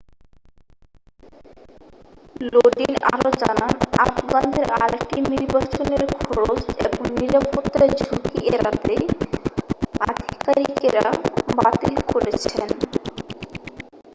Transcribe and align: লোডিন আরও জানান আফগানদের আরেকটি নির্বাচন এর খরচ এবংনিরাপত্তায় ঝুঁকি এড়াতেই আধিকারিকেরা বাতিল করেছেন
লোডিন 2.47 2.93
আরও 3.11 3.29
জানান 3.41 3.73
আফগানদের 4.05 4.65
আরেকটি 4.77 5.17
নির্বাচন 5.31 5.87
এর 5.95 6.03
খরচ 6.19 6.61
এবংনিরাপত্তায় 6.83 7.93
ঝুঁকি 7.99 8.37
এড়াতেই 8.49 9.03
আধিকারিকেরা 10.07 11.05
বাতিল 11.57 11.95
করেছেন 12.11 12.69